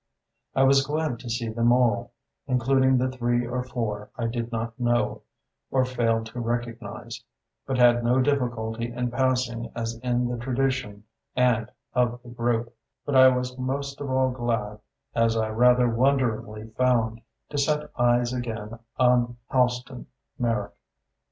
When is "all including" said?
1.71-2.97